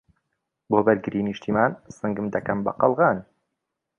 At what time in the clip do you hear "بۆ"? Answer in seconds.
0.69-0.79